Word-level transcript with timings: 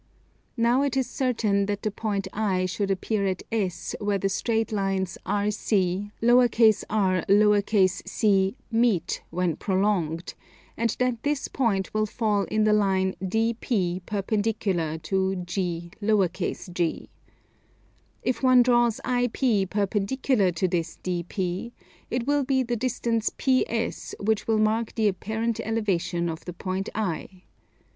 Now 0.57 0.81
it 0.81 0.97
is 0.97 1.05
certain 1.07 1.67
that 1.67 1.83
the 1.83 1.91
point 1.91 2.27
I 2.33 2.65
should 2.65 2.89
appear 2.89 3.27
at 3.27 3.43
S 3.51 3.93
where 4.01 4.17
the 4.17 4.29
straight 4.29 4.71
lines 4.71 5.15
RC, 5.27 6.09
rc, 6.23 8.53
meet 8.71 9.23
when 9.29 9.55
prolonged; 9.57 10.33
and 10.75 10.95
that 10.97 11.21
this 11.21 11.47
point 11.49 11.93
will 11.93 12.07
fall 12.07 12.45
in 12.45 12.63
the 12.63 12.73
line 12.73 13.13
DP 13.21 14.03
perpendicular 14.07 14.97
to 14.97 15.35
G_g_. 15.45 17.07
If 18.23 18.41
one 18.41 18.63
draws 18.63 18.99
IP 19.07 19.69
perpendicular 19.69 20.51
to 20.51 20.67
this 20.67 20.97
DP, 21.03 21.73
it 22.09 22.25
will 22.25 22.43
be 22.43 22.63
the 22.63 22.75
distance 22.75 23.29
PS 23.37 24.15
which 24.19 24.47
will 24.47 24.57
mark 24.57 24.95
the 24.95 25.07
apparent 25.07 25.59
elevation 25.59 26.27
of 26.27 26.43
the 26.45 26.53
point 26.53 26.89
I. 26.95 27.43